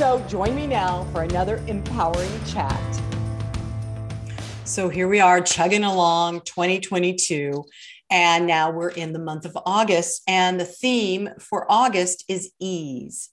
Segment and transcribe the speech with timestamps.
[0.00, 3.02] So join me now for another empowering chat.
[4.64, 7.62] So here we are chugging along 2022.
[8.08, 10.22] And now we're in the month of August.
[10.26, 13.28] And the theme for August is ease.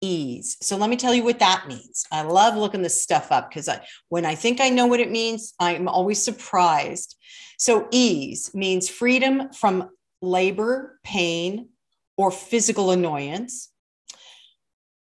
[0.00, 0.56] Ease.
[0.62, 2.06] So let me tell you what that means.
[2.12, 5.10] I love looking this stuff up because I, when I think I know what it
[5.10, 7.16] means, I'm always surprised.
[7.58, 9.90] So, ease means freedom from
[10.22, 11.70] labor, pain,
[12.16, 13.72] or physical annoyance,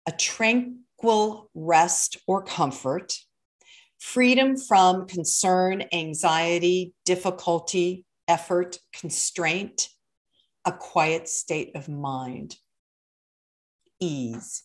[0.07, 3.19] a tranquil equal rest or comfort,
[3.99, 9.91] freedom from concern, anxiety, difficulty, effort, constraint,
[10.65, 12.57] a quiet state of mind,
[14.01, 14.63] ease.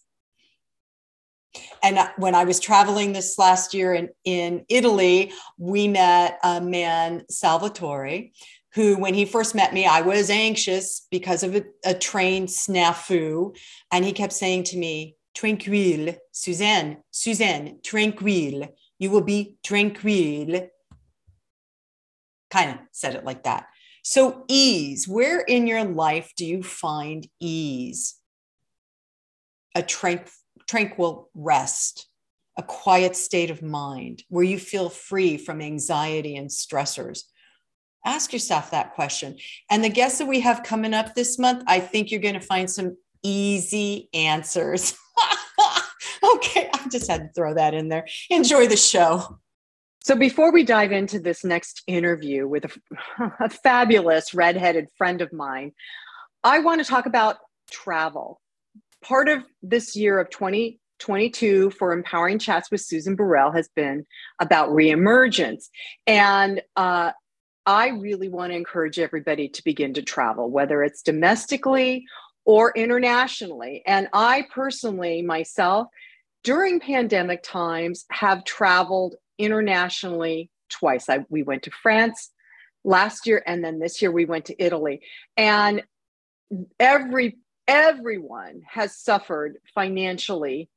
[1.84, 7.26] And when I was traveling this last year in, in Italy, we met a man,
[7.30, 8.32] Salvatore,
[8.76, 13.58] who, when he first met me, I was anxious because of a, a train snafu.
[13.92, 18.68] And he kept saying to me, tranquille, Suzanne, Suzanne, tranquille.
[18.98, 20.70] You will be tranquille.
[22.52, 23.68] Kind of said it like that.
[24.04, 28.16] So, ease, where in your life do you find ease?
[29.76, 30.32] A tranquil,
[30.68, 32.08] tranquil rest,
[32.58, 37.24] a quiet state of mind where you feel free from anxiety and stressors.
[38.06, 39.38] Ask yourself that question.
[39.70, 42.40] And the guests that we have coming up this month, I think you're going to
[42.40, 44.98] find some easy answers.
[46.36, 48.08] okay, I just had to throw that in there.
[48.30, 49.40] Enjoy the show.
[50.02, 55.32] So, before we dive into this next interview with a, a fabulous redheaded friend of
[55.34, 55.74] mine,
[56.44, 57.38] I want to talk about
[57.70, 58.42] travel.
[59.02, 64.06] Part of this year of 2022 for Empowering Chats with Susan Burrell has been
[64.40, 65.66] about reemergence.
[66.08, 67.12] And uh,
[67.66, 72.06] I really want to encourage everybody to begin to travel, whether it's domestically
[72.50, 73.84] or internationally.
[73.86, 75.88] And I personally, myself,
[76.44, 81.08] during pandemic times, have traveled internationally twice.
[81.10, 82.32] I, we went to France
[82.84, 85.02] last year, and then this year we went to Italy.
[85.38, 85.84] And
[86.80, 87.38] every
[87.68, 90.72] everyone has suffered financially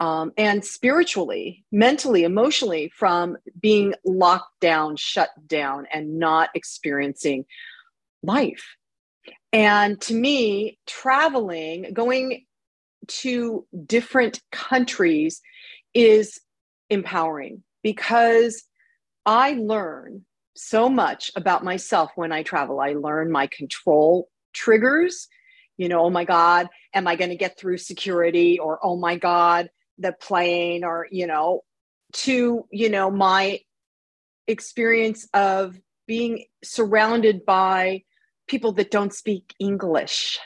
[0.00, 7.44] um, and spiritually, mentally, emotionally from being locked down, shut down, and not experiencing
[8.24, 8.74] life.
[9.54, 12.44] And to me, traveling, going
[13.06, 15.40] to different countries
[15.94, 16.40] is
[16.90, 18.64] empowering because
[19.24, 20.24] I learn
[20.56, 22.80] so much about myself when I travel.
[22.80, 25.28] I learn my control triggers.
[25.76, 28.58] You know, oh my God, am I going to get through security?
[28.58, 31.60] Or oh my God, the plane, or, you know,
[32.14, 33.60] to, you know, my
[34.48, 35.78] experience of
[36.08, 38.02] being surrounded by
[38.46, 40.38] people that don't speak English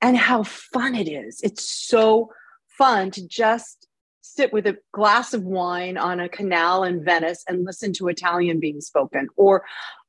[0.00, 1.40] and how fun it is.
[1.42, 2.30] It's so
[2.66, 3.86] fun to just
[4.20, 8.60] sit with a glass of wine on a canal in Venice and listen to Italian
[8.60, 9.64] being spoken, or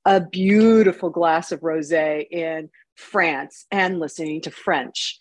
[0.05, 5.19] a beautiful glass of rosé in France and listening to French.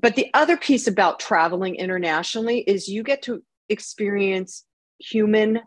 [0.00, 4.64] But the other piece about traveling internationally is you get to experience
[4.98, 5.60] human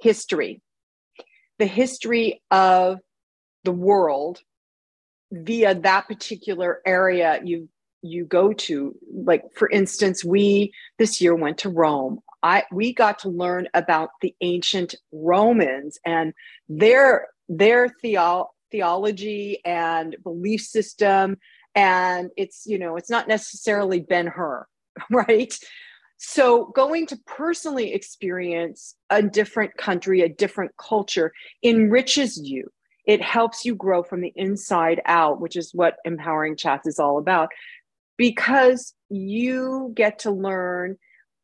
[0.00, 0.60] history,
[1.58, 2.98] the history of
[3.64, 4.40] the world
[5.32, 7.68] via that particular area you
[8.02, 8.94] you go to.
[9.12, 12.20] Like for instance we this year went to rome.
[12.42, 16.34] I we got to learn about the ancient romans and
[16.68, 21.38] their their theo- theology and belief system.
[21.74, 24.66] And it's you know it's not necessarily ben hur
[25.10, 25.56] right?
[26.18, 31.32] So going to personally experience a different country a different culture
[31.64, 32.70] enriches you
[33.04, 37.18] it helps you grow from the inside out, which is what empowering chats is all
[37.18, 37.50] about,
[38.16, 40.96] because you get to learn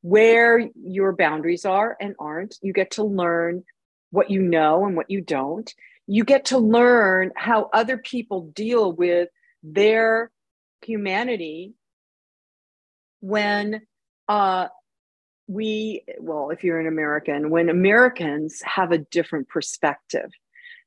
[0.02, 2.56] where your boundaries are and aren't.
[2.62, 3.64] You get to learn
[4.10, 5.72] what you know and what you don't.
[6.06, 9.28] You get to learn how other people deal with
[9.62, 10.30] their
[10.82, 11.74] humanity
[13.20, 13.82] when
[14.28, 14.68] uh,
[15.48, 20.30] we, well, if you're an American, when Americans have a different perspective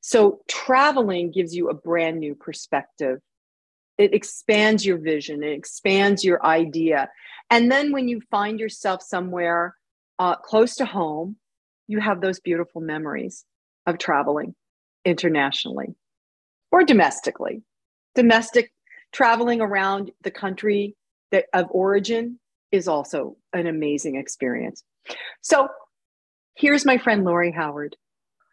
[0.01, 3.19] so traveling gives you a brand new perspective.
[3.97, 7.09] It expands your vision, it expands your idea.
[7.49, 9.75] And then when you find yourself somewhere
[10.19, 11.35] uh, close to home,
[11.87, 13.45] you have those beautiful memories
[13.85, 14.55] of traveling
[15.05, 15.95] internationally
[16.71, 17.61] or domestically.
[18.15, 18.71] Domestic
[19.11, 20.95] traveling around the country
[21.31, 22.39] that, of origin
[22.71, 24.83] is also an amazing experience.
[25.41, 25.67] So
[26.55, 27.95] here's my friend Lori Howard.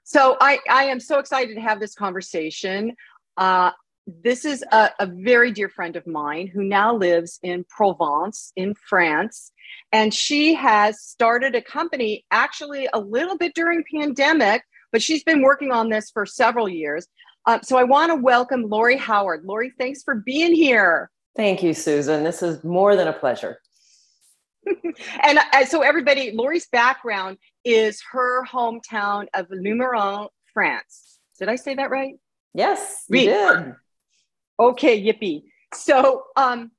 [0.08, 2.96] So I, I am so excited to have this conversation.
[3.36, 3.72] Uh,
[4.06, 8.74] this is a, a, very dear friend of mine who now lives in Provence in
[8.88, 9.52] France.
[9.92, 14.62] And she has started a company actually a little bit during pandemic,
[14.92, 17.06] but she's been working on this for several years.
[17.44, 19.44] Uh, so I want to welcome Lori Howard.
[19.44, 21.10] Lori, thanks for being here.
[21.36, 22.24] Thank you, Susan.
[22.24, 23.58] This is more than a pleasure.
[25.22, 27.36] and uh, so everybody, Lori's background
[27.68, 31.18] is her hometown of Lourmarin, France.
[31.38, 32.14] Did I say that right?
[32.54, 33.74] Yes, you did.
[34.58, 35.44] Okay, yippee.
[35.74, 36.70] So, um,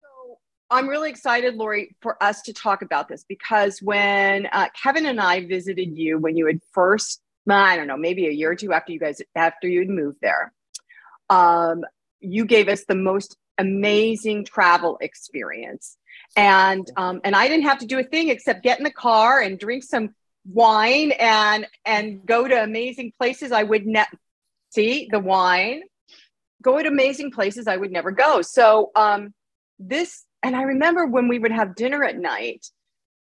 [0.00, 0.38] so
[0.70, 5.20] I'm really excited, Lori, for us to talk about this because when uh, Kevin and
[5.20, 8.72] I visited you when you had first, I don't know, maybe a year or two
[8.72, 10.52] after you guys after you'd moved there,
[11.28, 11.84] um,
[12.20, 15.98] you gave us the most amazing travel experience,
[16.36, 19.40] and um, and I didn't have to do a thing except get in the car
[19.40, 20.14] and drink some
[20.50, 24.10] wine and and go to amazing places I would never
[24.70, 25.82] see the wine
[26.64, 28.42] go to amazing places I would never go.
[28.42, 29.32] So um,
[29.78, 32.66] this, and I remember when we would have dinner at night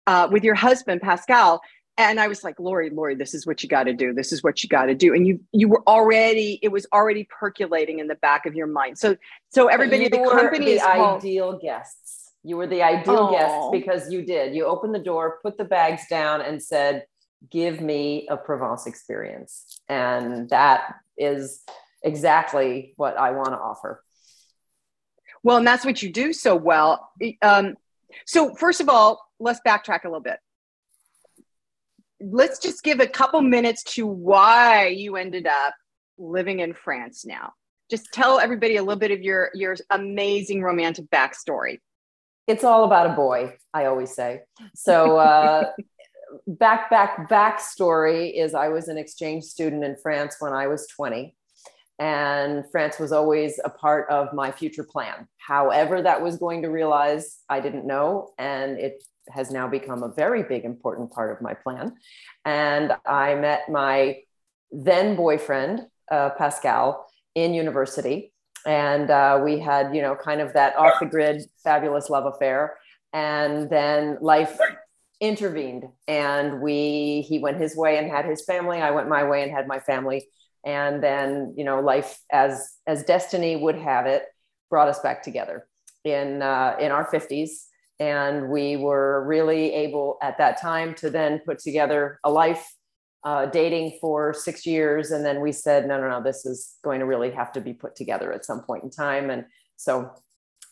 [0.06, 1.60] uh, with your husband Pascal,
[1.98, 4.12] and I was like, Lori, Lori, this is what you got to do.
[4.12, 5.14] This is what you got to do.
[5.14, 8.98] And you you were already, it was already percolating in the back of your mind.
[8.98, 9.16] So
[9.48, 12.25] so everybody, you the company the is ideal called, guests.
[12.46, 14.54] You were the ideal guest because you did.
[14.54, 17.04] You opened the door, put the bags down, and said,
[17.50, 21.64] "Give me a Provence experience." And that is
[22.04, 24.04] exactly what I want to offer.
[25.42, 27.10] Well, and that's what you do so well.
[27.42, 27.74] Um,
[28.26, 30.38] so, first of all, let's backtrack a little bit.
[32.20, 35.74] Let's just give a couple minutes to why you ended up
[36.16, 37.54] living in France now.
[37.90, 41.80] Just tell everybody a little bit of your your amazing romantic backstory.
[42.46, 44.42] It's all about a boy, I always say.
[44.74, 45.70] So, uh,
[46.46, 51.34] back back backstory is I was an exchange student in France when I was 20
[51.98, 55.26] and France was always a part of my future plan.
[55.38, 60.12] However, that was going to realize, I didn't know, and it has now become a
[60.12, 61.94] very big, important part of my plan.
[62.44, 64.18] And I met my
[64.70, 68.32] then boyfriend, uh, Pascal, in university.
[68.66, 72.76] And uh, we had, you know, kind of that off the grid, fabulous love affair.
[73.12, 74.58] And then life
[75.20, 78.82] intervened and we he went his way and had his family.
[78.82, 80.26] I went my way and had my family.
[80.64, 84.24] And then you know life as as destiny would have it
[84.68, 85.66] brought us back together
[86.04, 87.66] in uh, in our 50s
[87.98, 92.75] and we were really able at that time to then put together a life
[93.26, 97.00] uh, dating for six years and then we said no no no this is going
[97.00, 99.30] to really have to be put together at some point in time.
[99.30, 99.44] And
[99.76, 100.12] so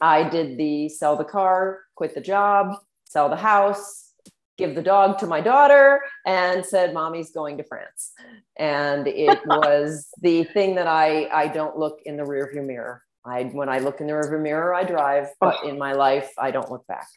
[0.01, 4.13] i did the sell the car quit the job sell the house
[4.57, 8.13] give the dog to my daughter and said mommy's going to france.
[8.57, 13.03] And it was the thing that i i don't look in the rearview mirror.
[13.25, 16.53] I when i look in the rearview mirror i drive but in my life i
[16.53, 17.09] don't look back.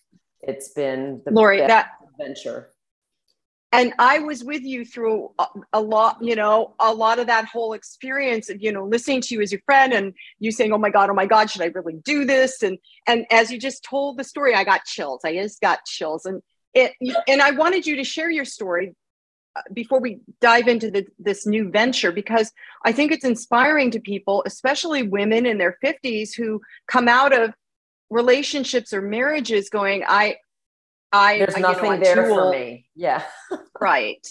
[0.42, 2.72] It's been the lori that adventure
[3.71, 5.29] and i was with you through
[5.74, 9.36] a, lot you know a lot of that whole experience of you know listening to
[9.36, 11.65] you as your friend and you saying oh my god oh my god should i
[11.65, 12.63] really do this?
[12.63, 15.21] And and as you just told the story i got chills.
[15.25, 16.25] I just got chills.
[16.25, 16.41] And
[16.74, 16.93] it,
[17.27, 18.93] and I wanted you to share your story
[19.55, 22.51] uh, before we dive into the, this new venture because
[22.86, 27.53] I think it's inspiring to people, especially women in their 50s who come out of
[28.09, 30.38] relationships or marriages going, I,
[31.11, 32.85] I, there's nothing know, there for me.
[32.95, 33.23] Yeah.
[33.81, 34.25] right.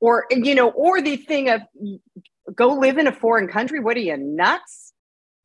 [0.00, 1.62] Or, you know, or the thing of
[2.54, 3.80] go live in a foreign country.
[3.80, 4.92] What are you nuts?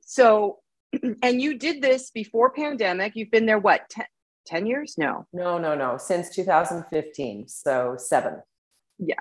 [0.02, 0.60] So,
[1.24, 3.14] and you did this before pandemic.
[3.16, 4.06] You've been there, what, 10,
[4.46, 4.96] 10 years?
[4.98, 5.26] No.
[5.34, 5.98] No, no, no.
[5.98, 7.48] Since 2015.
[7.48, 8.42] So seven.
[8.98, 9.16] Yeah.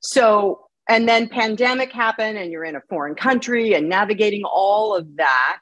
[0.00, 5.16] So, and then pandemic happened and you're in a foreign country and navigating all of
[5.16, 5.60] that.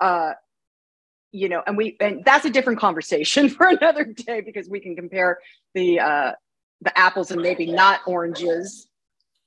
[0.00, 0.32] Uh,
[1.34, 4.94] you know, and we, and that's a different conversation for another day because we can
[4.94, 5.40] compare
[5.74, 6.32] the, uh,
[6.80, 8.86] the apples and maybe not oranges.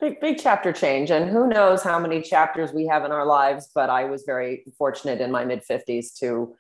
[0.02, 1.10] Big, big chapter change.
[1.12, 4.66] And who knows how many chapters we have in our lives, but I was very
[4.78, 6.54] fortunate in my mid 50s to,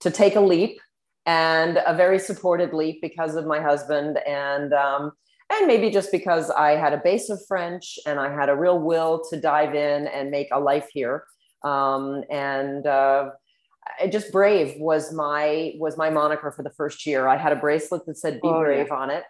[0.00, 0.80] to take a leap
[1.24, 5.12] and a very supported leap because of my husband and um,
[5.52, 8.78] and maybe just because I had a base of French and I had a real
[8.78, 11.24] will to dive in and make a life here.
[11.62, 13.30] Um, and uh,
[14.10, 17.28] just brave was my was my moniker for the first year.
[17.28, 18.96] I had a bracelet that said "Be oh, brave" yeah.
[18.96, 19.24] on it,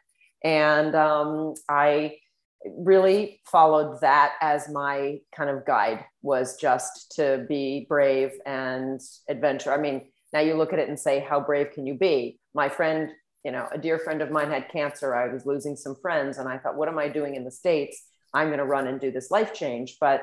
[0.44, 2.16] And um, I
[2.64, 9.72] really followed that as my kind of guide was just to be brave and adventure.
[9.72, 12.38] I mean, now you look at it and say, how brave can you be?
[12.54, 13.10] My friend,
[13.44, 15.14] you know, a dear friend of mine had cancer.
[15.14, 18.02] I was losing some friends, and I thought, what am I doing in the States?
[18.32, 19.96] I'm going to run and do this life change.
[20.00, 20.22] But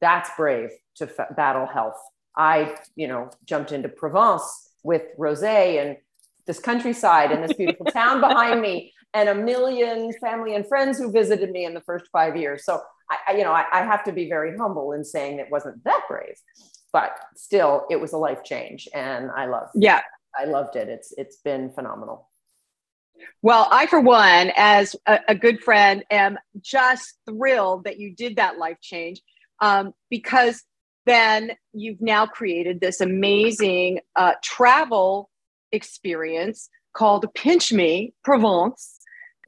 [0.00, 1.98] that's brave to f- battle health.
[2.36, 5.96] I, you know, jumped into Provence with Rose and
[6.46, 11.10] this countryside and this beautiful town behind me and a million family and friends who
[11.10, 12.64] visited me in the first five years.
[12.64, 15.82] So I, you know, I, I have to be very humble in saying it wasn't
[15.84, 16.36] that brave,
[16.92, 19.68] but still it was a life change and I love.
[19.74, 20.02] Yeah.
[20.38, 20.88] I loved it.
[20.88, 22.28] It's, it's been phenomenal.
[23.42, 28.36] Well, I, for one, as a, a, good friend, am just thrilled that you did
[28.36, 29.20] that life change
[29.60, 30.62] um, because
[31.08, 35.30] then you've now created this amazing uh, travel
[35.72, 38.98] experience called Pinch Me Provence,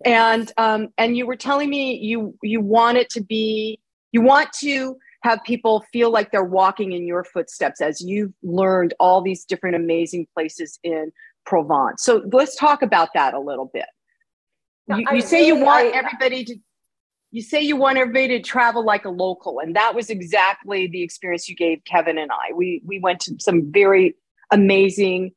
[0.05, 3.81] and um, and you were telling me you you want it to be
[4.13, 8.95] you want to have people feel like they're walking in your footsteps as you've learned
[8.99, 11.13] all these different amazing places in
[11.45, 12.03] Provence.
[12.03, 13.87] So let's talk about that a little bit.
[14.89, 16.57] You, you say you want I, everybody to
[17.31, 21.03] you say you want everybody to travel like a local and that was exactly the
[21.03, 22.53] experience you gave kevin and i.
[22.55, 24.17] We we went to some very
[24.51, 25.33] amazing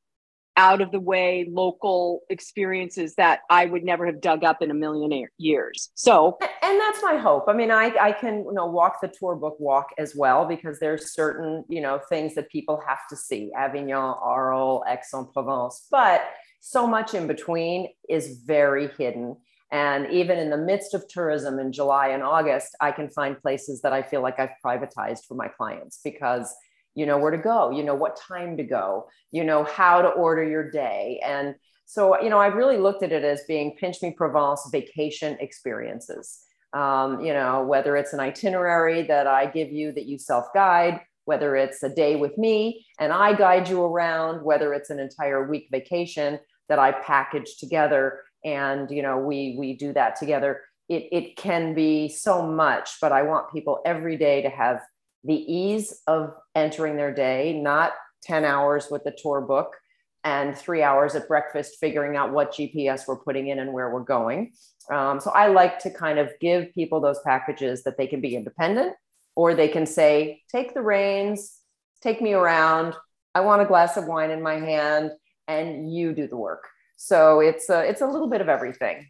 [0.56, 4.74] out of the way local experiences that i would never have dug up in a
[4.74, 5.90] million years.
[5.96, 7.46] So and that's my hope.
[7.48, 10.80] I mean i i can you know walk the tour book walk as well because
[10.80, 13.52] there's certain you know things that people have to see.
[13.58, 15.88] Avignon arles aix-en-provence.
[15.90, 16.24] But
[16.60, 19.36] so much in between is very hidden
[19.74, 23.82] and even in the midst of tourism in July and August, I can find places
[23.82, 26.54] that I feel like I've privatized for my clients because
[26.94, 30.10] you know where to go, you know what time to go, you know how to
[30.10, 31.20] order your day.
[31.26, 35.38] And so, you know, I've really looked at it as being Pinch Me Provence vacation
[35.40, 36.42] experiences.
[36.74, 41.02] Um, you know, whether it's an itinerary that I give you that you self guide,
[41.26, 45.48] whether it's a day with me and I guide you around, whether it's an entire
[45.50, 46.38] week vacation
[46.70, 50.62] that I package together and you know we we do that together.
[50.90, 54.82] It, it can be so much but i want people every day to have
[55.24, 59.78] the ease of entering their day not 10 hours with the tour book
[60.26, 64.02] and three hours at breakfast figuring out what gps we're putting in and where we're
[64.02, 64.52] going.
[64.92, 68.36] Um, so i like to kind of give people those packages that they can be
[68.36, 68.94] independent
[69.38, 71.62] or they can say take the reins
[72.04, 72.96] take me around.
[73.34, 75.12] I want a glass of wine in my hand
[75.48, 76.68] and you do the work
[77.04, 79.08] so it's a, it's a little bit of everything.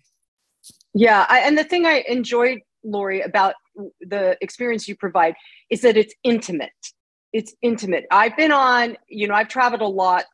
[0.95, 1.27] Yeah.
[1.29, 3.53] I, and the thing I enjoyed, Lori, about
[4.01, 5.35] the experience you provide
[5.69, 6.71] is that it's intimate.
[7.33, 8.05] It's intimate.
[8.09, 10.25] I've been on, you know, I've traveled a lot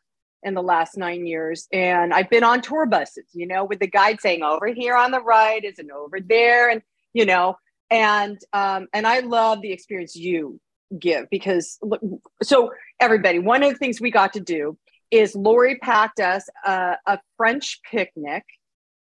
[0.42, 3.88] in the last nine years and I've been on tour buses, you know, with the
[3.88, 6.70] guide saying over here on the right is and over there.
[6.70, 7.58] And, you know,
[7.90, 10.62] and, um, and I love the experience you
[10.98, 11.78] give because
[12.42, 14.78] so everybody, one of the things we got to do
[15.12, 18.44] is Lori packed us a, a French picnic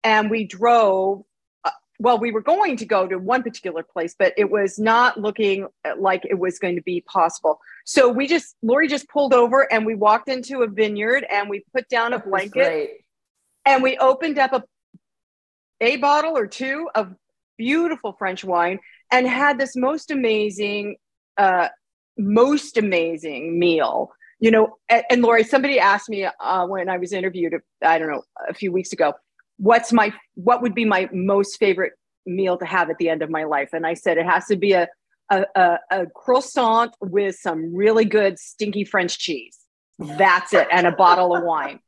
[0.02, 1.22] and we drove.
[1.64, 5.18] Uh, well, we were going to go to one particular place, but it was not
[5.18, 5.66] looking
[5.98, 7.58] like it was going to be possible.
[7.84, 11.64] So we just, Lori just pulled over and we walked into a vineyard and we
[11.72, 12.90] put down a blanket
[13.64, 14.62] and we opened up a,
[15.80, 17.14] a bottle or two of
[17.56, 18.78] beautiful French wine
[19.10, 20.96] and had this most amazing,
[21.38, 21.68] uh,
[22.18, 27.12] most amazing meal you know, and, and Lori, somebody asked me uh, when I was
[27.12, 29.14] interviewed, I don't know, a few weeks ago,
[29.58, 31.92] what's my, what would be my most favorite
[32.26, 33.70] meal to have at the end of my life?
[33.72, 34.88] And I said, it has to be a,
[35.30, 39.58] a, a, a croissant with some really good stinky French cheese.
[39.98, 40.66] That's it.
[40.70, 41.80] And a bottle of wine.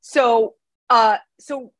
[0.00, 0.54] So,
[0.88, 1.72] uh, so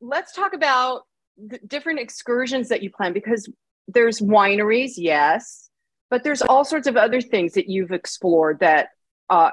[0.00, 1.02] let's talk about
[1.36, 3.48] the different excursions that you plan because
[3.88, 5.68] there's wineries, yes,
[6.14, 8.90] but there's all sorts of other things that you've explored that
[9.30, 9.50] uh,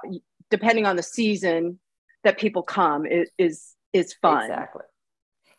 [0.52, 1.80] depending on the season
[2.24, 4.44] that people come is is, is fun.
[4.44, 4.84] Exactly.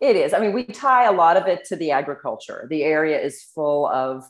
[0.00, 0.32] It is.
[0.32, 2.68] I mean we tie a lot of it to the agriculture.
[2.70, 4.22] The area is full of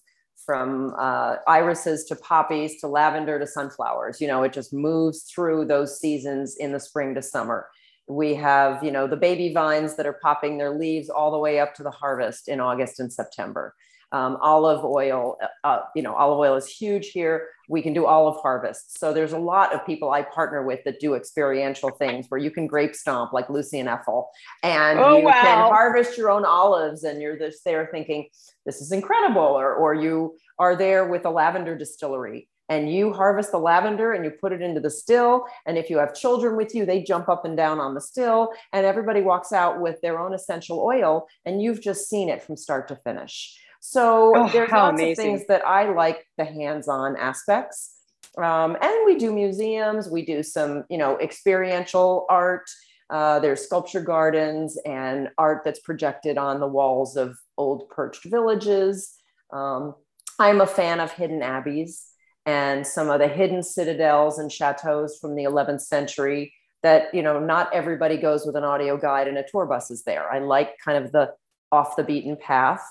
[0.46, 4.18] from uh, irises to poppies to lavender to sunflowers.
[4.18, 7.68] You know it just moves through those seasons in the spring to summer.
[8.08, 11.60] We have you know the baby vines that are popping their leaves all the way
[11.60, 13.74] up to the harvest in august and september
[14.12, 17.48] um, olive oil, uh, you know, olive oil is huge here.
[17.68, 18.98] We can do olive harvests.
[19.00, 22.50] So there's a lot of people I partner with that do experiential things where you
[22.50, 24.28] can grape stomp like Lucy and Ethel,
[24.62, 25.32] and oh, you wow.
[25.32, 28.28] can harvest your own olives, and you're just there thinking,
[28.66, 29.42] this is incredible.
[29.42, 34.24] Or, or you are there with a lavender distillery and you harvest the lavender and
[34.24, 35.44] you put it into the still.
[35.66, 38.50] And if you have children with you, they jump up and down on the still,
[38.72, 42.56] and everybody walks out with their own essential oil, and you've just seen it from
[42.56, 43.58] start to finish.
[43.84, 45.10] So oh, there's lots amazing.
[45.10, 47.96] of things that I like the hands-on aspects.
[48.38, 52.70] Um, and we do museums, we do some, you know, experiential art.
[53.10, 59.16] Uh, there's sculpture gardens and art that's projected on the walls of old perched villages.
[59.52, 59.96] Um,
[60.38, 62.06] I'm a fan of hidden abbeys
[62.46, 67.38] and some of the hidden citadels and chateaus from the 11th century that you know
[67.38, 70.76] not everybody goes with an audio guide and a tour bus is there i like
[70.84, 71.32] kind of the
[71.70, 72.82] off the beaten path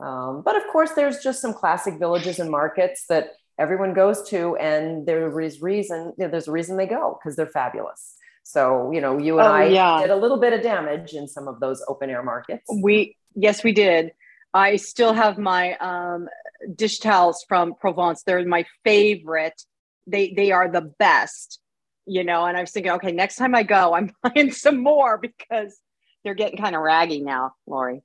[0.00, 4.56] um, but of course there's just some classic villages and markets that everyone goes to
[4.56, 8.90] and there is reason you know, there's a reason they go because they're fabulous so
[8.90, 10.00] you know you and oh, i yeah.
[10.00, 13.62] did a little bit of damage in some of those open air markets we yes
[13.62, 14.12] we did
[14.54, 16.26] i still have my um,
[16.74, 18.22] dish towels from Provence.
[18.22, 19.60] They're my favorite.
[20.06, 21.60] They they are the best,
[22.06, 22.44] you know.
[22.44, 25.78] And I was thinking, okay, next time I go, I'm buying some more because
[26.24, 28.02] they're getting kind of raggy now, Lori.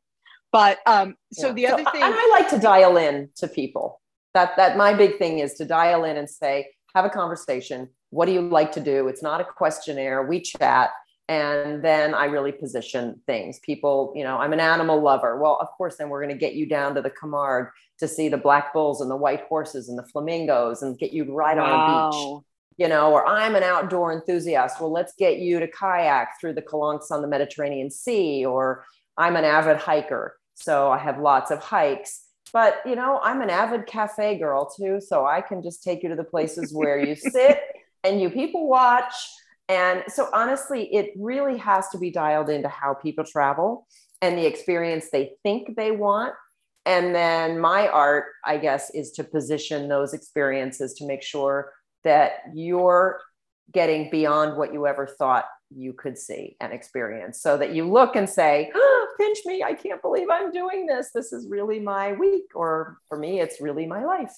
[0.52, 1.54] But um, so yeah.
[1.54, 4.02] the other so thing, I like to dial in to people.
[4.34, 7.90] That that my big thing is to dial in and say, have a conversation.
[8.10, 9.08] What do you like to do?
[9.08, 10.24] It's not a questionnaire.
[10.24, 10.92] We chat
[11.28, 15.68] and then i really position things people you know i'm an animal lover well of
[15.70, 18.72] course then we're going to get you down to the camargue to see the black
[18.74, 21.64] bulls and the white horses and the flamingos and get you right wow.
[21.64, 22.44] on a beach
[22.78, 26.62] you know or i'm an outdoor enthusiast well let's get you to kayak through the
[26.62, 28.86] calanques on the mediterranean sea or
[29.18, 33.50] i'm an avid hiker so i have lots of hikes but you know i'm an
[33.50, 37.16] avid cafe girl too so i can just take you to the places where you
[37.16, 37.60] sit
[38.04, 39.14] and you people watch
[39.68, 43.88] and so, honestly, it really has to be dialed into how people travel
[44.22, 46.34] and the experience they think they want.
[46.86, 52.34] And then, my art, I guess, is to position those experiences to make sure that
[52.54, 53.20] you're
[53.72, 55.46] getting beyond what you ever thought
[55.76, 59.74] you could see and experience so that you look and say, oh, pinch me, I
[59.74, 61.12] can't believe I'm doing this.
[61.14, 62.46] This is really my week.
[62.56, 64.32] Or for me, it's really my life.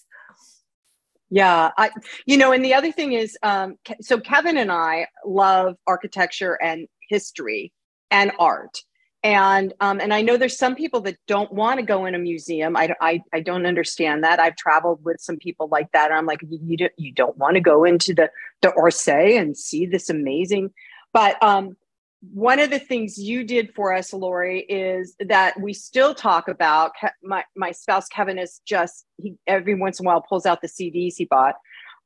[1.29, 1.89] Yeah, I,
[2.25, 6.87] you know, and the other thing is, um, so Kevin and I love architecture and
[7.09, 7.73] history
[8.09, 8.77] and art,
[9.23, 12.19] and um, and I know there's some people that don't want to go in a
[12.19, 12.77] museum.
[12.77, 14.39] I, I I don't understand that.
[14.39, 16.11] I've traveled with some people like that.
[16.11, 18.29] And I'm like, you don't, you don't want to go into the
[18.61, 20.71] the Orsay and see this amazing,
[21.13, 21.75] but um,
[22.21, 26.91] one of the things you did for us, Lori, is that we still talk about.
[27.23, 30.67] My my spouse Kevin is just he every once in a while pulls out the
[30.67, 31.55] CDs he bought.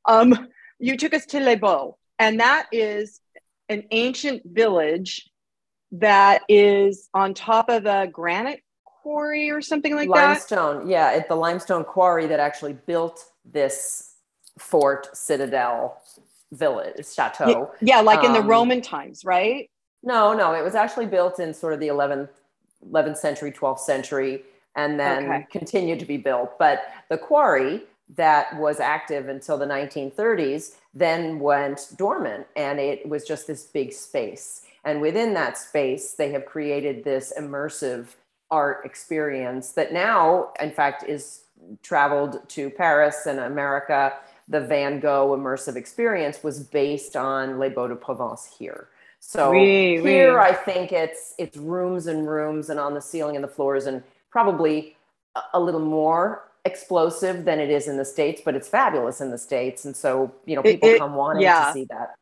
[0.06, 3.20] Um, you took us to Les Baux, and that is
[3.68, 5.30] an ancient village
[5.92, 10.58] that is on top of a granite quarry or something like limestone.
[10.58, 10.64] that.
[10.64, 14.14] Limestone, yeah, it's the limestone quarry that actually built this
[14.58, 16.01] fort, citadel,
[16.52, 17.72] village, chateau.
[17.80, 19.68] Yeah, like in the um, Roman times, right?
[20.02, 22.30] No, no, it was actually built in sort of the 11th,
[22.90, 24.42] 11th century, 12th century,
[24.76, 25.46] and then okay.
[25.50, 26.58] continued to be built.
[26.58, 27.82] But the quarry
[28.16, 33.92] that was active until the 1930s then went dormant, and it was just this big
[33.92, 34.62] space.
[34.84, 38.08] And within that space, they have created this immersive
[38.50, 41.44] art experience that now, in fact, is
[41.82, 44.14] traveled to Paris and America.
[44.52, 48.88] The Van Gogh immersive experience was based on Les Baux de Provence here.
[49.18, 50.44] So oui, here, oui.
[50.44, 54.02] I think it's it's rooms and rooms, and on the ceiling and the floors, and
[54.30, 54.96] probably
[55.54, 59.38] a, little more explosive than it is in the states, but it's fabulous in the
[59.38, 61.66] states, and so you know people it, it, come wanting yeah.
[61.66, 62.16] to see that.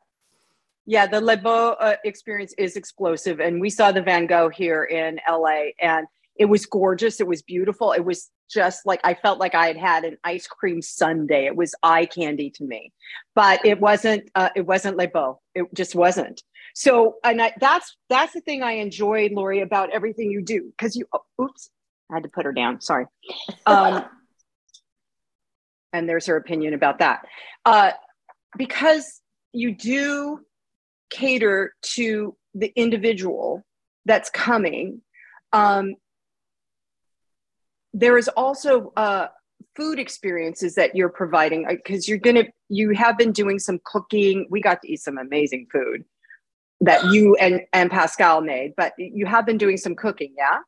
[0.87, 4.85] Yeah, the Les Baux uh, experience is explosive, and we saw the Van Gogh here
[4.85, 6.07] in LA, and
[6.41, 7.21] it was gorgeous.
[7.21, 7.93] It was beautiful.
[7.93, 11.45] It was just like I felt like I had had an ice cream sundae.
[11.45, 12.95] It was eye candy to me,
[13.35, 14.31] but it wasn't.
[14.35, 15.39] Uh, it wasn't Les Baux.
[15.55, 16.43] It just wasn't.
[16.75, 20.97] So, and I, that's that's the thing I enjoyed, Lori, about everything you do because
[20.97, 21.05] you.
[21.13, 21.69] Oh, oops,
[22.11, 22.81] I had to put her down.
[22.81, 23.05] Sorry.
[23.67, 24.07] Um,
[25.93, 27.27] and there's her opinion about that,
[27.67, 27.91] uh,
[28.57, 29.21] because
[29.53, 30.41] you do
[31.11, 33.63] cater to the individual
[34.07, 35.03] that's coming.
[35.53, 35.97] Um,
[37.93, 39.29] there is also uh,
[39.75, 44.47] food experiences that you're providing because uh, you're gonna you have been doing some cooking.
[44.51, 46.05] We got to eat some amazing food
[46.81, 50.59] that you and, and Pascal made, but you have been doing some cooking, yeah?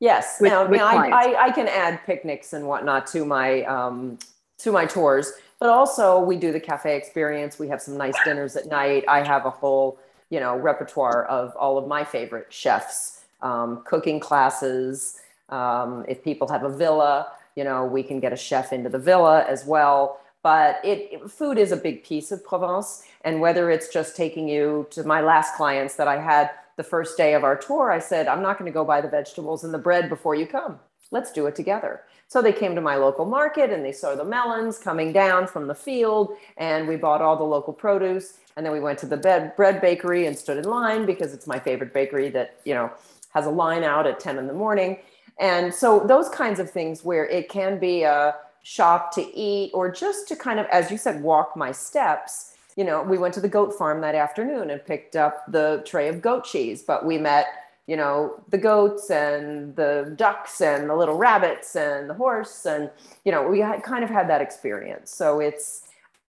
[0.00, 0.38] Yes.
[0.40, 4.18] With, now, with I, I, I, can add picnics and whatnot to my um,
[4.58, 7.58] to my tours, but also we do the cafe experience.
[7.58, 9.04] We have some nice dinners at night.
[9.08, 14.20] I have a whole you know repertoire of all of my favorite chefs, um, cooking
[14.20, 15.18] classes.
[15.48, 18.98] Um, if people have a villa, you know we can get a chef into the
[18.98, 20.20] villa as well.
[20.42, 23.02] but it, food is a big piece of Provence.
[23.24, 27.16] And whether it's just taking you to my last clients that I had the first
[27.16, 29.74] day of our tour, I said, I'm not going to go buy the vegetables and
[29.74, 30.78] the bread before you come.
[31.10, 32.02] Let's do it together.
[32.28, 35.66] So they came to my local market and they saw the melons coming down from
[35.66, 38.34] the field, and we bought all the local produce.
[38.56, 39.16] And then we went to the
[39.56, 42.92] bread bakery and stood in line because it's my favorite bakery that, you know,
[43.34, 44.98] has a line out at 10 in the morning.
[45.38, 48.34] And so those kinds of things where it can be a,
[48.66, 52.56] shop to eat or just to kind of, as you said, walk my steps.
[52.74, 56.08] You know, we went to the goat farm that afternoon and picked up the tray
[56.08, 57.46] of goat cheese, but we met,
[57.86, 62.66] you know, the goats and the ducks and the little rabbits and the horse.
[62.66, 62.90] And,
[63.24, 65.12] you know, we had kind of had that experience.
[65.12, 65.82] So it's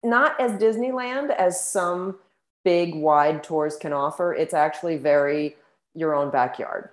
[0.04, 2.20] not as Disneyland as some
[2.64, 4.32] big wide tours can offer.
[4.36, 5.56] It's actually very
[5.96, 6.90] your own backyard.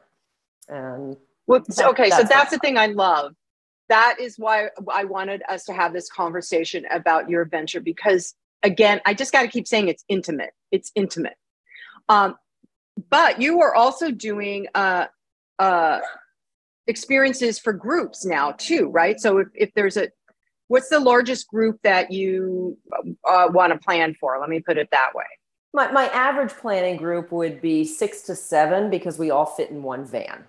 [0.70, 3.34] And well, okay, that's so that's the thing I love
[3.88, 9.00] that is why I wanted us to have this conversation about your venture because again,
[9.04, 10.52] I just got to keep saying it's intimate.
[10.70, 11.36] It's intimate.
[12.08, 12.36] Um,
[13.10, 15.06] but you are also doing uh,
[15.58, 16.00] uh,
[16.86, 19.20] experiences for groups now too, right?
[19.20, 20.08] So if, if there's a,
[20.68, 22.78] what's the largest group that you
[23.28, 24.38] uh, want to plan for?
[24.40, 25.24] Let me put it that way.
[25.74, 29.82] My, my average planning group would be six to seven because we all fit in
[29.82, 30.44] one van.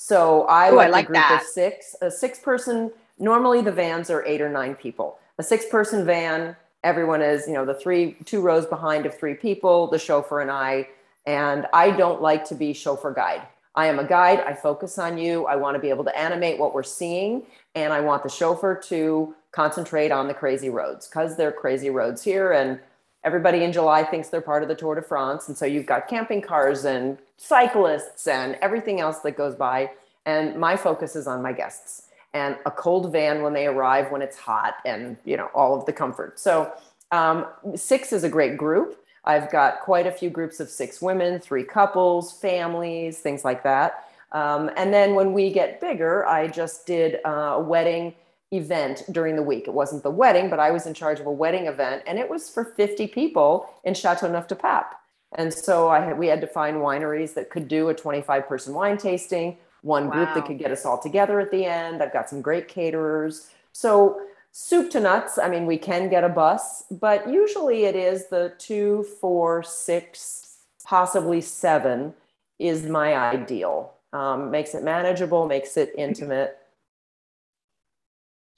[0.00, 1.42] So I Ooh, like, I like a group that.
[1.42, 2.92] of six, a six person.
[3.18, 5.18] Normally the vans are eight or nine people.
[5.38, 9.34] A six person van, everyone is, you know, the three, two rows behind of three
[9.34, 10.88] people, the chauffeur and I.
[11.26, 13.42] And I don't like to be chauffeur guide.
[13.74, 14.38] I am a guide.
[14.38, 15.46] I focus on you.
[15.46, 17.42] I want to be able to animate what we're seeing.
[17.74, 22.22] And I want the chauffeur to concentrate on the crazy roads because they're crazy roads
[22.22, 22.52] here.
[22.52, 22.78] And
[23.24, 25.48] everybody in July thinks they're part of the Tour de France.
[25.48, 29.90] And so you've got camping cars and cyclists and everything else that goes by.
[30.26, 34.22] And my focus is on my guests and a cold van when they arrive when
[34.22, 36.38] it's hot and you know all of the comfort.
[36.38, 36.72] So
[37.10, 38.98] um, six is a great group.
[39.24, 44.04] I've got quite a few groups of six women, three couples, families, things like that.
[44.32, 48.14] Um, and then when we get bigger, I just did uh, a wedding
[48.52, 49.68] event during the week.
[49.68, 52.28] It wasn't the wedding, but I was in charge of a wedding event, and it
[52.28, 54.94] was for 50 people in Châteauneuf-du-Pape.
[55.36, 58.74] And so I had, we had to find wineries that could do a 25 person
[58.74, 60.12] wine tasting, one wow.
[60.12, 62.02] group that could get us all together at the end.
[62.02, 63.50] I've got some great caterers.
[63.72, 64.20] So
[64.52, 65.38] soup to nuts.
[65.38, 70.56] I mean, we can get a bus, but usually it is the two, four, six,
[70.84, 72.14] possibly seven
[72.58, 73.92] is my ideal.
[74.12, 76.58] Um, makes it manageable, makes it intimate.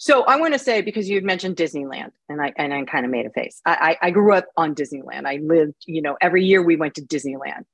[0.00, 3.04] So I want to say because you had mentioned Disneyland, and I and I kind
[3.04, 3.60] of made a face.
[3.66, 5.26] I, I, I grew up on Disneyland.
[5.26, 7.66] I lived, you know, every year we went to Disneyland.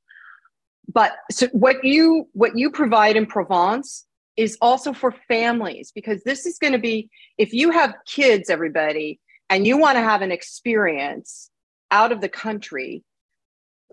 [0.92, 4.04] But so what you what you provide in Provence
[4.36, 7.08] is also for families because this is going to be
[7.38, 11.48] if you have kids, everybody, and you want to have an experience
[11.92, 13.04] out of the country,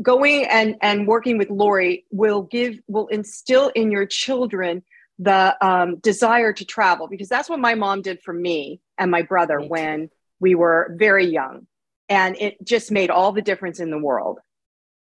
[0.02, 4.82] going and and working with Lori will give will instill in your children
[5.19, 9.21] the um, desire to travel because that's what my mom did for me and my
[9.21, 11.67] brother when we were very young.
[12.10, 14.39] And it just made all the difference in the world.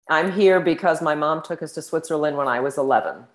[0.09, 3.25] I'm here because my mom took us to switzerland when i was 11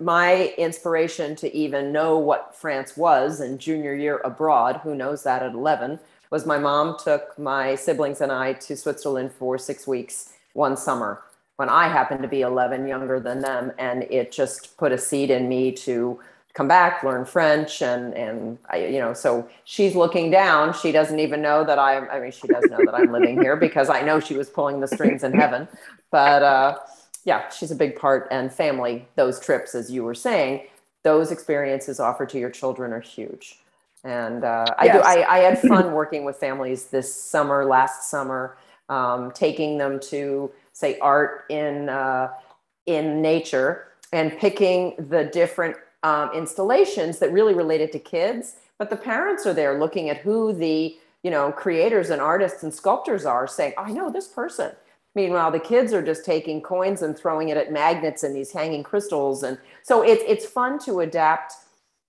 [0.00, 5.42] my inspiration to even know what france was in junior year abroad who knows that
[5.42, 10.32] at 11 was my mom took my siblings and i to switzerland for six weeks
[10.52, 11.22] one summer
[11.56, 13.72] when I happened to be 11 younger than them.
[13.78, 16.20] And it just put a seed in me to
[16.52, 17.82] come back, learn French.
[17.82, 20.72] And, and I, you know, so she's looking down.
[20.72, 23.56] She doesn't even know that I'm, I mean, she does know that I'm living here
[23.56, 25.68] because I know she was pulling the strings in heaven.
[26.10, 26.78] But uh,
[27.24, 29.06] yeah, she's a big part and family.
[29.16, 30.66] Those trips, as you were saying,
[31.02, 33.60] those experiences offered to your children are huge.
[34.04, 34.98] And uh, I do.
[34.98, 38.58] I, I had fun working with families this summer, last summer,
[38.90, 42.28] um, taking them to say art in uh,
[42.84, 48.56] in nature and picking the different um, installations that really related to kids.
[48.78, 52.74] But the parents are there looking at who the you know creators and artists and
[52.74, 54.72] sculptors are saying i know this person.
[55.14, 58.82] Meanwhile the kids are just taking coins and throwing it at magnets and these hanging
[58.82, 59.44] crystals.
[59.44, 61.54] And so it's it's fun to adapt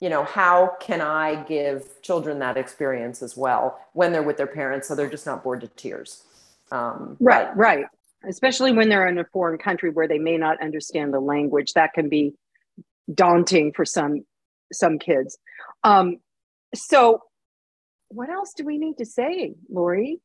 [0.02, 4.46] you know how can i give children that experience as well when they're with their
[4.46, 6.24] parents so they're just not bored to tears.
[6.72, 7.86] Um, right right
[8.28, 11.94] especially when they're in a foreign country where they may not understand the language that
[11.94, 12.34] can be
[13.14, 14.26] daunting for some
[14.74, 15.38] some kids.
[15.84, 16.18] Um,
[16.74, 17.22] so
[18.10, 20.20] what else do we need to say lori?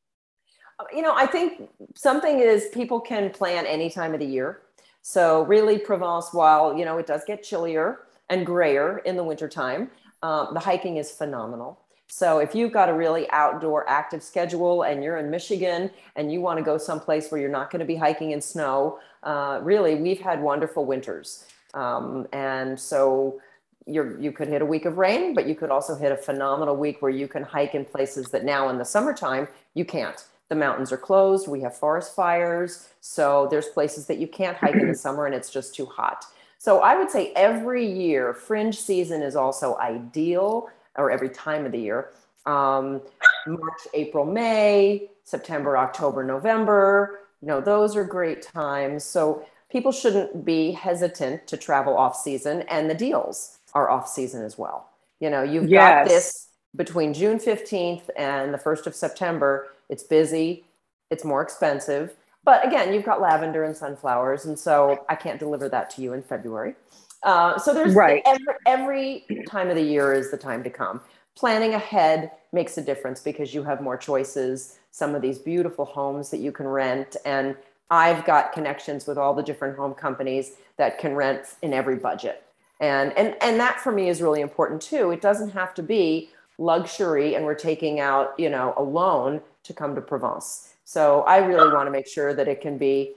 [0.79, 4.61] Uh, you know i think something is people can plan any time of the year.
[5.03, 9.89] So really provence while you know it does get chillier and grayer in the wintertime
[10.23, 11.81] um, the hiking is phenomenal
[12.13, 16.41] So if you've got a really outdoor active schedule and you're in Michigan and you
[16.41, 19.95] want to go someplace where you're not going to be hiking in snow, uh, really,
[19.95, 21.45] we've had wonderful winters.
[21.73, 23.39] Um, and so
[23.85, 26.75] you're, you could hit a week of rain, but you could also hit a phenomenal
[26.75, 30.25] week where you can hike in places that now in the summertime you can't.
[30.49, 31.47] The mountains are closed.
[31.47, 32.89] We have forest fires.
[32.99, 36.25] So there's places that you can't hike in the summer and it's just too hot.
[36.57, 41.71] So I would say every year, fringe season is also ideal or every time of
[41.71, 42.11] the year.
[42.45, 43.01] Um,
[43.47, 47.19] March, April, May, September, October, November.
[47.41, 49.03] You know, those are great times.
[49.03, 54.43] So people shouldn't be hesitant to travel off season, and the deals are off season
[54.43, 54.89] as well.
[55.19, 56.07] You know, you've yes.
[56.07, 59.69] got this between June 15th and the 1st of September.
[59.89, 60.65] It's busy,
[61.09, 62.15] it's more expensive.
[62.43, 64.45] But again, you've got lavender and sunflowers.
[64.45, 66.75] And so I can't deliver that to you in February.
[67.23, 68.21] Uh, so there's right.
[68.25, 71.01] every, every time of the year is the time to come.
[71.35, 74.79] Planning ahead makes a difference because you have more choices.
[74.91, 77.55] Some of these beautiful homes that you can rent, and
[77.89, 82.43] I've got connections with all the different home companies that can rent in every budget.
[82.79, 85.11] And and and that for me is really important too.
[85.11, 89.73] It doesn't have to be luxury, and we're taking out you know a loan to
[89.73, 90.73] come to Provence.
[90.83, 93.13] So I really want to make sure that it can be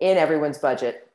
[0.00, 1.08] in everyone's budget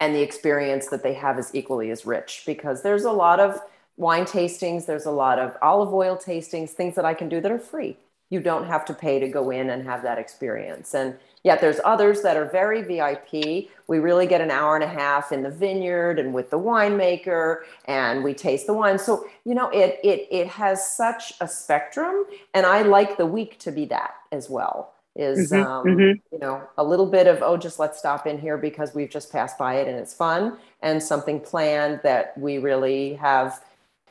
[0.00, 3.60] and the experience that they have is equally as rich because there's a lot of
[3.96, 7.50] wine tastings, there's a lot of olive oil tastings, things that I can do that
[7.50, 7.96] are free.
[8.30, 10.94] You don't have to pay to go in and have that experience.
[10.94, 13.68] And yet there's others that are very VIP.
[13.86, 17.58] We really get an hour and a half in the vineyard and with the winemaker
[17.84, 18.98] and we taste the wine.
[18.98, 23.60] So, you know, it it it has such a spectrum and I like the week
[23.60, 26.34] to be that as well is mm-hmm, um, mm-hmm.
[26.34, 29.30] you know a little bit of oh just let's stop in here because we've just
[29.30, 33.62] passed by it and it's fun and something planned that we really have.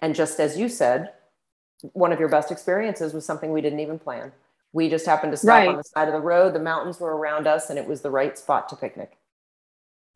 [0.02, 1.12] And just as you said
[1.92, 4.32] one of your best experiences was something we didn't even plan.
[4.72, 5.68] We just happened to stop right.
[5.68, 6.54] on the side of the road.
[6.54, 9.18] The mountains were around us and it was the right spot to picnic.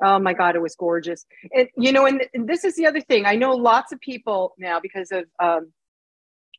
[0.02, 1.26] Oh my god it was gorgeous.
[1.54, 3.26] And you know and, and this is the other thing.
[3.26, 5.74] I know lots of people now because of um,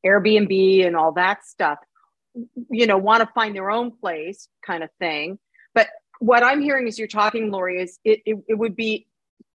[0.05, 1.79] airbnb and all that stuff
[2.71, 5.39] you know want to find their own place kind of thing.
[5.75, 5.89] But
[6.21, 9.07] what i'm hearing as you're talking lori is it, it, it would be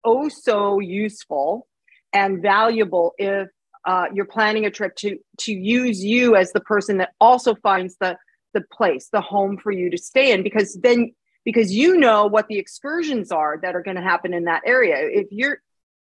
[0.04, 1.66] oh so useful
[2.12, 3.48] and valuable if
[3.84, 7.96] uh, you're planning a trip to to use you as the person that also finds
[7.96, 8.16] the
[8.54, 11.12] the place the home for you to stay in because then
[11.44, 14.96] because you know what the excursions are that are going to happen in that area.
[14.98, 15.58] If you're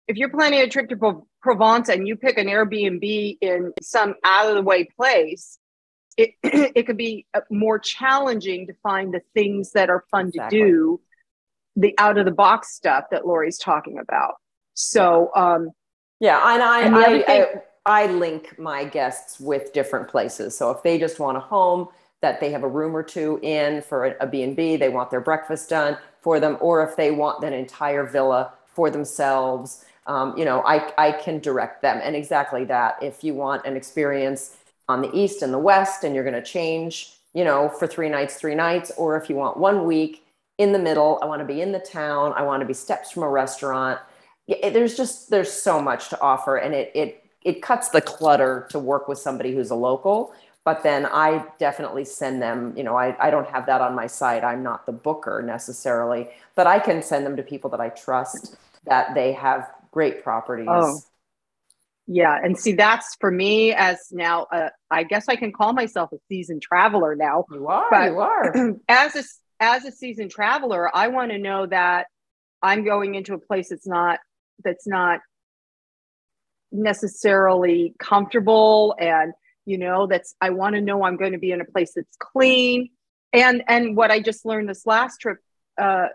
[0.08, 4.48] if you're planning a trip to Provence and you pick an Airbnb in some out
[4.48, 5.58] of the way place,
[6.18, 10.58] it, it could be uh, more challenging to find the things that are fun exactly.
[10.58, 11.00] to do,
[11.76, 14.34] the out of the box stuff that Lori's talking about.
[14.74, 15.70] So, um,
[16.20, 20.56] yeah, and I, and I, thing, I, I link my guests with different places.
[20.58, 21.88] So if they just want a home
[22.20, 25.20] that they have a room or two in for a, a B&B, they want their
[25.20, 30.44] breakfast done for them, or if they want an entire villa for themselves, um, you
[30.44, 32.00] know, I, I can direct them.
[32.02, 33.00] And exactly that.
[33.00, 34.56] If you want an experience
[34.88, 38.08] on the east and the west and you're going to change you know for three
[38.08, 40.24] nights three nights or if you want one week
[40.58, 43.10] in the middle i want to be in the town i want to be steps
[43.10, 43.98] from a restaurant.
[44.62, 48.78] There's just there's so much to offer and it it it cuts the clutter to
[48.78, 50.32] work with somebody who's a local
[50.64, 54.06] but then i definitely send them you know I, I don't have that on my
[54.06, 57.90] site i'm not the booker necessarily but i can send them to people that i
[57.90, 60.66] trust that they have great properties.
[60.68, 61.00] Oh
[62.08, 66.10] yeah and see that's for me as now uh, i guess i can call myself
[66.12, 68.76] a seasoned traveler now you are you are.
[68.88, 69.22] as a
[69.60, 72.06] as a seasoned traveler i want to know that
[72.62, 74.18] i'm going into a place that's not
[74.64, 75.20] that's not
[76.72, 79.34] necessarily comfortable and
[79.66, 82.16] you know that's i want to know i'm going to be in a place that's
[82.18, 82.88] clean.
[83.34, 85.38] And and what i just learned this last trip
[85.76, 86.06] uh,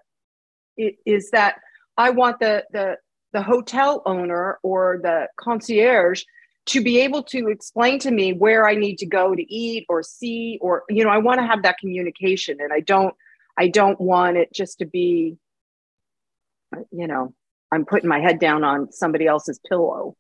[0.78, 1.58] is that
[1.96, 2.98] i want the the
[3.34, 6.24] the hotel owner or the concierge
[6.66, 10.02] to be able to explain to me where I need to go to eat or
[10.02, 13.14] see or you know I want to have that communication and I don't
[13.58, 15.38] I don't want it just to be
[16.76, 17.34] uh, you know
[17.74, 20.16] I'm putting my head down on somebody else's pillow.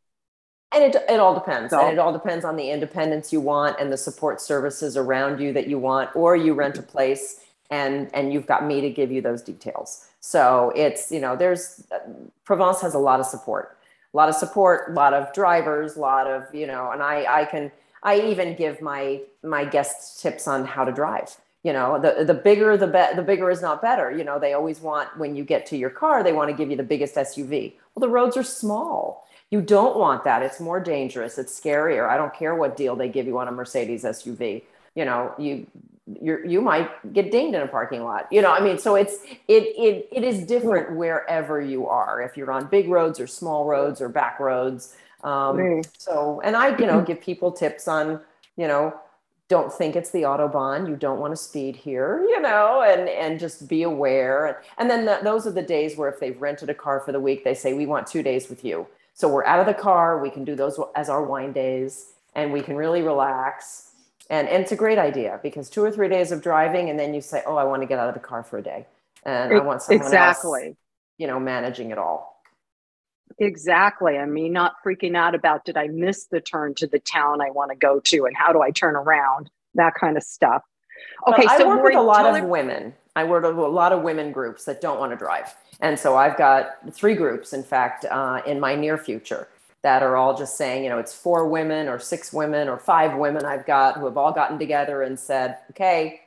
[0.73, 1.69] And it, it all depends.
[1.69, 5.39] So, and it all depends on the independence you want and the support services around
[5.39, 6.89] you that you want, or you rent a mm-hmm.
[6.89, 10.08] place and and you've got me to give you those details.
[10.25, 11.83] So it's, you know, there's
[12.45, 13.77] Provence has a lot of support,
[14.13, 17.41] a lot of support, a lot of drivers, a lot of, you know, and I,
[17.41, 21.36] I can, I even give my, my guests tips on how to drive.
[21.63, 24.12] You know, the, the bigger, the bet, the bigger is not better.
[24.12, 26.69] You know, they always want, when you get to your car, they want to give
[26.69, 27.73] you the biggest SUV.
[27.93, 30.41] Well, the roads are small You don't want that.
[30.41, 31.38] It's more dangerous.
[31.38, 32.07] It's scarier.
[32.09, 34.63] I don't care what deal they give you on a Mercedes SUV.
[34.95, 35.67] You know, you
[36.21, 38.27] you you might get dinged in a parking lot.
[38.31, 39.15] You know, I mean, so it's
[39.47, 42.21] it it it is different wherever you are.
[42.21, 44.95] If you're on big roads or small roads or back roads.
[45.23, 48.19] Um, so, and I, you know, give people tips on,
[48.57, 48.93] you know,
[49.47, 50.89] don't think it's the autobahn.
[50.89, 54.61] You don't want to speed here, you know, and and just be aware.
[54.77, 57.19] And then the, those are the days where if they've rented a car for the
[57.19, 58.87] week, they say we want two days with you.
[59.13, 60.21] So we're out of the car.
[60.21, 63.92] We can do those as our wine days, and we can really relax
[64.29, 67.13] and, and it's a great idea because two or three days of driving, and then
[67.13, 68.86] you say, "Oh, I want to get out of the car for a day,
[69.23, 70.67] and I want someone exactly.
[70.67, 70.75] else,
[71.17, 72.41] you know, managing it all."
[73.39, 74.17] Exactly.
[74.17, 77.49] I mean, not freaking out about did I miss the turn to the town I
[77.49, 79.49] want to go to, and how do I turn around?
[79.75, 80.63] That kind of stuff.
[81.27, 82.93] Okay, so I work with a lot of women.
[83.15, 86.15] I work with a lot of women groups that don't want to drive, and so
[86.15, 89.47] I've got three groups, in fact, uh, in my near future
[89.84, 93.17] that are all just saying, you know, it's four women or six women or five
[93.17, 96.22] women I've got who have all gotten together and said, okay,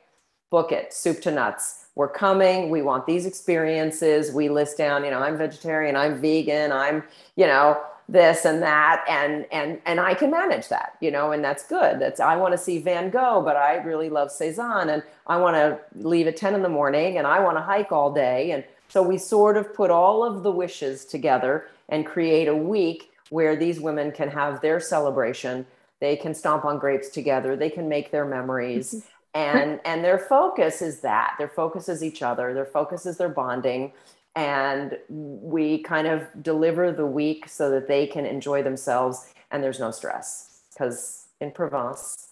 [0.49, 1.87] book it, soup to nuts.
[1.95, 2.69] We're coming.
[2.69, 4.31] We want these experiences.
[4.31, 7.03] We list down, you know, I'm vegetarian, I'm vegan, I'm,
[7.35, 11.43] you know, this and that and and and I can manage that, you know, and
[11.43, 11.99] that's good.
[11.99, 15.55] That's I want to see Van Gogh, but I really love Cezanne and I want
[15.55, 18.63] to leave at 10 in the morning and I want to hike all day and
[18.87, 23.55] so we sort of put all of the wishes together and create a week where
[23.55, 25.65] these women can have their celebration
[25.99, 29.07] they can stomp on grapes together they can make their memories mm-hmm.
[29.33, 33.29] and and their focus is that their focus is each other their focus is their
[33.29, 33.91] bonding
[34.35, 39.79] and we kind of deliver the week so that they can enjoy themselves and there's
[39.79, 42.29] no stress because in provence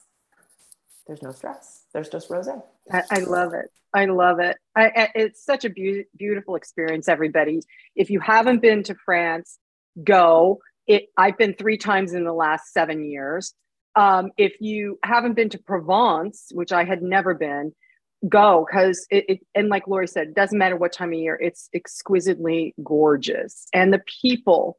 [1.08, 4.58] there's no stress there's just rosé I, I love it I love it.
[4.76, 7.62] I, it's such a be- beautiful experience, everybody.
[7.96, 9.58] If you haven't been to France,
[10.04, 13.54] go it i've been three times in the last seven years.
[13.98, 17.74] Um, if you haven't been to provence which i had never been
[18.28, 21.38] go because it, it, and like lori said it doesn't matter what time of year
[21.42, 23.68] it's exquisitely gorgeous.
[23.74, 24.78] And the people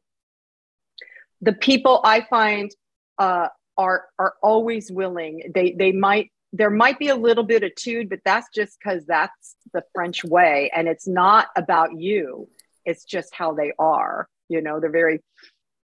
[1.41, 2.71] the people i find
[3.19, 5.51] uh, are are always willing.
[5.53, 9.05] They they might there might be a little bit of tude but that's just because
[9.05, 10.71] that's the french way.
[10.75, 12.49] And it's not about you.
[12.85, 14.27] It's just how they are.
[14.49, 15.21] You know they're very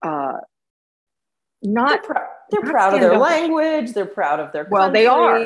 [0.04, 0.38] uh,
[1.64, 5.06] not they're, pr- they're not proud of their language they're proud of their well they
[5.06, 5.46] are.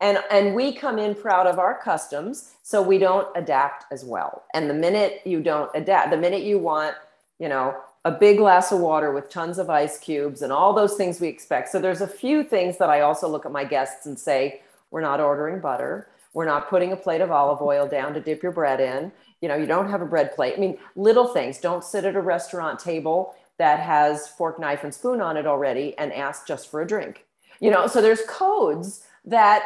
[0.00, 4.44] and and we come in proud of our customs so we don't adapt as well.
[4.54, 6.94] And the minute you don't adapt the minute you want
[7.38, 10.94] you know a big glass of water with tons of ice cubes and all those
[10.94, 11.68] things we expect.
[11.68, 14.60] So there's a few things that i also look at my guests and say
[14.90, 16.08] we're not ordering butter.
[16.34, 19.12] We're not putting a plate of olive oil down to dip your bread in.
[19.40, 20.54] You know you don't have a bread plate.
[20.56, 21.58] I mean little things.
[21.58, 25.96] Don't sit at a restaurant table that has fork, knife, and spoon on it already
[25.98, 27.26] and ask just for a drink.
[27.60, 29.62] You know, so there's codes that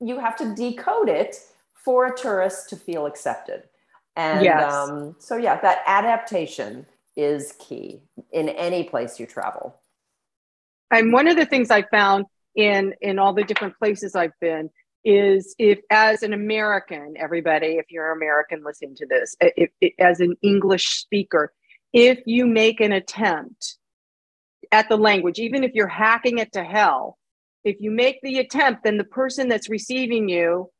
[0.00, 1.36] you have to decode it
[1.72, 3.62] for a tourist to feel accepted.
[4.16, 4.72] And yes.
[4.72, 8.00] um, so, yeah, that adaptation is key
[8.32, 9.76] in any place you travel.
[10.90, 14.70] And one of the things I found in in all the different places I've been
[15.04, 20.18] is if as an American, everybody, if you're American listening to this, if, if, as
[20.20, 21.52] an English speaker,
[21.96, 23.78] if you make an attempt
[24.70, 27.16] at the language, even if you're hacking it to hell,
[27.64, 30.70] if you make the attempt, then the person that's receiving you,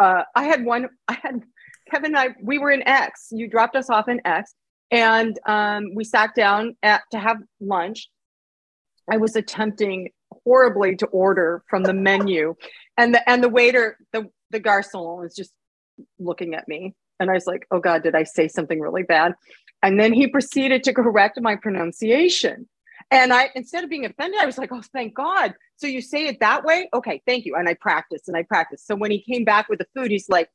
[0.00, 1.44] uh, I had one, I had
[1.92, 3.28] Kevin and I, we were in X.
[3.30, 4.52] You dropped us off in X,
[4.90, 8.08] and um, we sat down at, to have lunch.
[9.08, 10.10] I was attempting
[10.44, 12.56] horribly to order from the menu,
[12.98, 15.52] and the and the waiter, the the garçon, was just
[16.18, 19.34] looking at me, and I was like, "Oh God, did I say something really bad?"
[19.84, 22.66] And then he proceeded to correct my pronunciation.
[23.10, 25.52] And I, instead of being offended, I was like, oh, thank God.
[25.76, 26.88] So you say it that way?
[26.94, 27.54] Okay, thank you.
[27.54, 28.86] And I practiced and I practiced.
[28.86, 30.48] So when he came back with the food, he's like,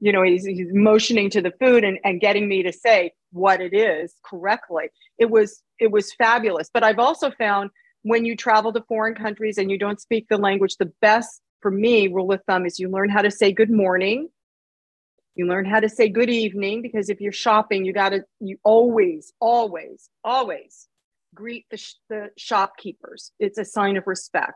[0.00, 3.62] you know, he's, he's motioning to the food and, and getting me to say what
[3.62, 4.90] it is correctly.
[5.16, 6.68] It was, it was fabulous.
[6.72, 7.70] But I've also found
[8.02, 11.70] when you travel to foreign countries and you don't speak the language, the best for
[11.70, 14.28] me rule of thumb is you learn how to say good morning
[15.38, 18.58] you learn how to say good evening because if you're shopping, you got to, you
[18.64, 20.88] always, always, always
[21.34, 23.30] greet the, sh- the shopkeepers.
[23.38, 24.54] It's a sign of respect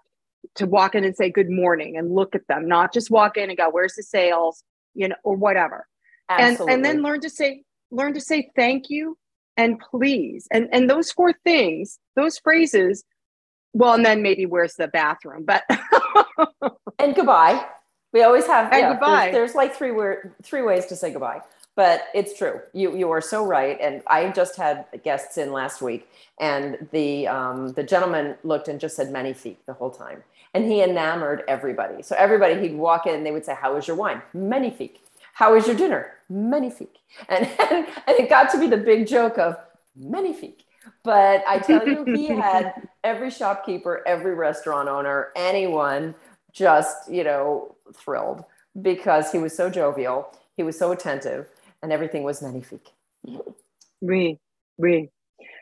[0.57, 3.49] to walk in and say good morning and look at them, not just walk in
[3.49, 5.87] and go, where's the sales, you know, or whatever.
[6.29, 6.75] Absolutely.
[6.75, 9.17] And, and then learn to say, learn to say thank you
[9.57, 10.49] and please.
[10.51, 13.05] And, and those four things, those phrases,
[13.73, 15.63] well, and then maybe where's the bathroom, but.
[16.99, 17.65] and goodbye.
[18.13, 18.73] We always have.
[18.73, 19.25] yeah, goodbye.
[19.25, 21.41] There's, there's, like three word, three ways to say goodbye.
[21.75, 22.61] but it's true.
[22.73, 23.79] You you are so right.
[23.81, 26.09] And I just had guests in last week,
[26.39, 30.65] and the um, the gentleman looked and just said many magnifique the whole time, and
[30.65, 32.03] he enamored everybody.
[32.03, 34.21] So everybody he'd walk in, and they would say, "How was your wine?
[34.35, 35.01] Magnifique.
[35.33, 36.13] How was your dinner?
[36.29, 36.99] Magnifique."
[37.29, 39.57] And and, and it got to be the big joke of
[39.97, 40.65] many magnifique.
[41.05, 46.15] But I tell you, he had every shopkeeper, every restaurant owner, anyone
[46.53, 48.45] just you know thrilled
[48.81, 51.49] because he was so jovial, he was so attentive
[51.83, 52.93] and everything was magnifique.
[54.01, 54.39] Oui,
[54.79, 55.11] oui.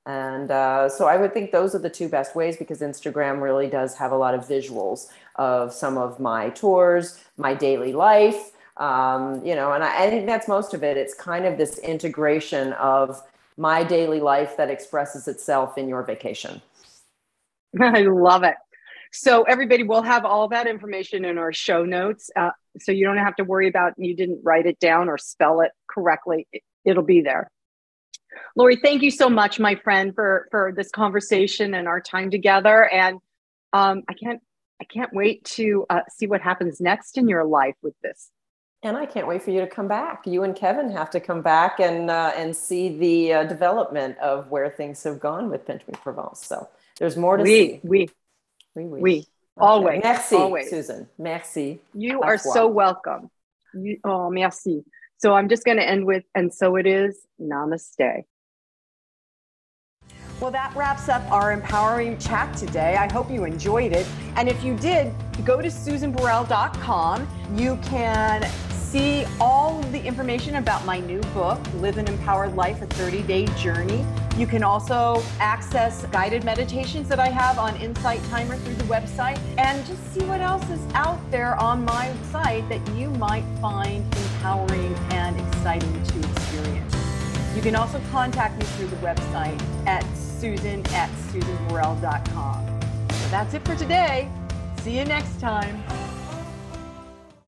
[0.05, 3.69] And uh, so I would think those are the two best ways because Instagram really
[3.69, 9.45] does have a lot of visuals of some of my tours, my daily life, um,
[9.45, 10.97] you know, and I, I think that's most of it.
[10.97, 13.21] It's kind of this integration of
[13.57, 16.63] my daily life that expresses itself in your vacation.
[17.81, 18.55] I love it.
[19.11, 22.31] So everybody will have all that information in our show notes.
[22.37, 25.61] Uh, so you don't have to worry about you didn't write it down or spell
[25.63, 26.47] it correctly.
[26.85, 27.51] It'll be there.
[28.55, 32.89] Lori, thank you so much, my friend, for for this conversation and our time together.
[32.89, 33.19] And
[33.73, 34.41] um, I can't
[34.81, 38.31] I can't wait to uh, see what happens next in your life with this.
[38.85, 40.25] And I can't wait for you to come back.
[40.25, 44.51] You and Kevin have to come back and uh, and see the uh, development of
[44.51, 46.47] where things have gone with Pinch Me Provence.
[46.47, 46.69] So
[46.99, 47.81] there's more to oui, see.
[47.83, 48.09] Oui,
[48.77, 49.01] oui, oui.
[49.01, 49.27] oui.
[49.59, 49.67] Okay.
[49.67, 50.01] Always.
[50.05, 50.71] Merci, always.
[50.71, 51.09] Susan.
[51.19, 51.81] Merci.
[51.93, 53.29] You are so welcome.
[53.75, 54.85] You, oh, merci.
[55.17, 57.19] So I'm just going to end with, and so it is.
[57.41, 58.23] Namaste.
[60.41, 62.95] Well, that wraps up our empowering chat today.
[62.95, 64.07] I hope you enjoyed it.
[64.37, 65.13] And if you did,
[65.45, 67.29] go to susanburrell.com.
[67.57, 68.49] You can
[68.91, 73.47] see all the information about my new book, Live an Empowered Life, a 30 day
[73.57, 74.05] journey.
[74.39, 79.39] You can also access guided meditations that I have on Insight Timer through the website
[79.59, 84.05] and just see what else is out there on my site that you might find
[84.15, 86.95] empowering and exciting to experience.
[87.55, 92.81] You can also contact me through the website at susan at susanburrell.com.
[93.11, 94.31] So that's it for today.
[94.79, 95.83] See you next time.